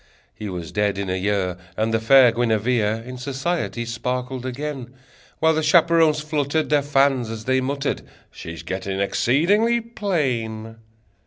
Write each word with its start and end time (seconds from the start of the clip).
He 0.33 0.49
was 0.49 0.71
dead 0.71 0.97
in 0.97 1.11
a 1.11 1.15
year, 1.15 1.57
And 1.77 1.93
the 1.93 1.99
fair 1.99 2.31
Guinevere 2.31 3.03
In 3.07 3.19
society 3.19 3.85
sparkled 3.85 4.47
again, 4.47 4.95
While 5.37 5.53
the 5.53 5.61
chaperons 5.61 6.21
fluttered 6.21 6.69
Their 6.71 6.81
fans, 6.81 7.29
as 7.29 7.45
they 7.45 7.61
muttered: 7.61 8.01
"She's 8.31 8.63
getting 8.63 8.99
exceedingly 8.99 9.79
plain!" 9.79 10.77